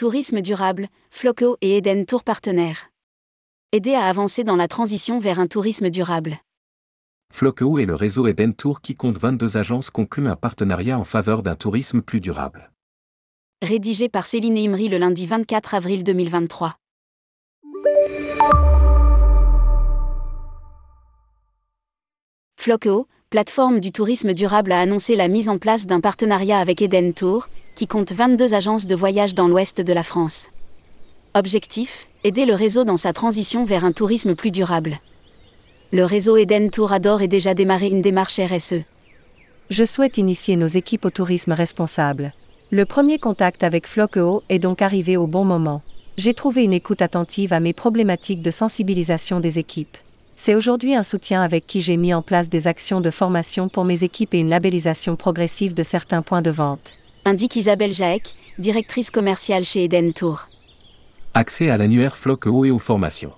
[0.00, 2.90] Tourisme durable, Floco et Eden Tour partenaires.
[3.70, 6.38] Aider à avancer dans la transition vers un tourisme durable.
[7.30, 11.42] Floco et le réseau Eden Tour qui compte 22 agences concluent un partenariat en faveur
[11.42, 12.70] d'un tourisme plus durable.
[13.60, 16.76] Rédigé par Céline Imri le lundi 24 avril 2023.
[22.58, 27.12] Floco, plateforme du tourisme durable, a annoncé la mise en place d'un partenariat avec Eden
[27.12, 30.50] Tour, qui compte 22 agences de voyage dans l'ouest de la France.
[31.32, 34.98] Objectif aider le réseau dans sa transition vers un tourisme plus durable.
[35.90, 38.82] Le réseau Eden Tour adore et déjà démarré une démarche RSE.
[39.70, 42.34] Je souhaite initier nos équipes au tourisme responsable.
[42.70, 45.80] Le premier contact avec Floqueo est donc arrivé au bon moment.
[46.18, 49.96] J'ai trouvé une écoute attentive à mes problématiques de sensibilisation des équipes.
[50.36, 53.86] C'est aujourd'hui un soutien avec qui j'ai mis en place des actions de formation pour
[53.86, 56.99] mes équipes et une labellisation progressive de certains points de vente.
[57.30, 60.48] Indique Isabelle Jaek, directrice commerciale chez Eden Tour.
[61.32, 63.30] Accès à l'annuaire Floqueo et aux formations.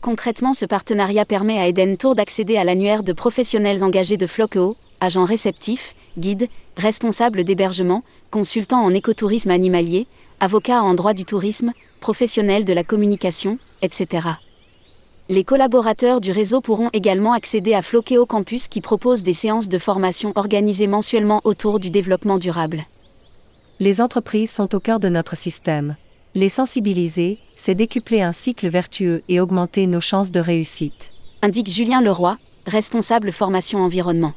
[0.00, 4.74] Concrètement, ce partenariat permet à Eden Tour d'accéder à l'annuaire de professionnels engagés de Floqueo,
[5.02, 10.06] agents réceptifs, guides, responsables d'hébergement, consultants en écotourisme animalier,
[10.40, 14.28] avocats en droit du tourisme, professionnels de la communication, etc.
[15.28, 19.78] Les collaborateurs du réseau pourront également accéder à Floqueo Campus qui propose des séances de
[19.78, 22.86] formation organisées mensuellement autour du développement durable.
[23.80, 25.96] Les entreprises sont au cœur de notre système.
[26.36, 31.10] Les sensibiliser, c'est décupler un cycle vertueux et augmenter nos chances de réussite.
[31.42, 34.32] Indique Julien Leroy, responsable formation environnement.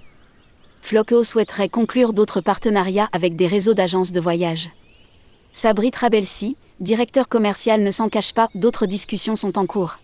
[0.82, 4.70] Floqueo souhaiterait conclure d'autres partenariats avec des réseaux d'agences de voyage.
[5.54, 10.00] Sabri Trabelsi, directeur commercial ne s'en cache pas, d'autres discussions sont en cours.